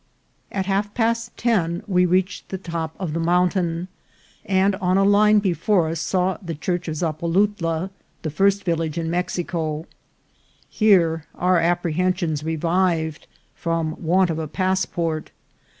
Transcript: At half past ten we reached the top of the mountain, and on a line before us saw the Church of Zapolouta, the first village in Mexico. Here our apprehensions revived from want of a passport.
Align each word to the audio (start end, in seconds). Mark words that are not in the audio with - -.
At 0.51 0.65
half 0.65 0.95
past 0.95 1.37
ten 1.37 1.83
we 1.85 2.07
reached 2.07 2.49
the 2.49 2.57
top 2.57 2.95
of 2.99 3.13
the 3.13 3.19
mountain, 3.19 3.87
and 4.43 4.73
on 4.77 4.97
a 4.97 5.03
line 5.03 5.37
before 5.37 5.89
us 5.89 5.99
saw 5.99 6.39
the 6.41 6.55
Church 6.55 6.87
of 6.87 6.95
Zapolouta, 6.95 7.91
the 8.23 8.31
first 8.31 8.63
village 8.63 8.97
in 8.97 9.11
Mexico. 9.11 9.85
Here 10.67 11.25
our 11.35 11.59
apprehensions 11.59 12.43
revived 12.43 13.27
from 13.53 13.95
want 14.03 14.31
of 14.31 14.39
a 14.39 14.47
passport. 14.47 15.29